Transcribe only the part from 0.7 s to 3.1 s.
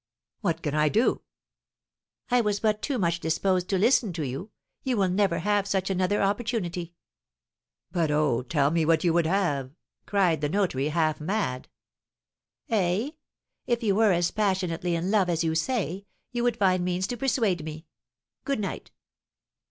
I do?" "I was but too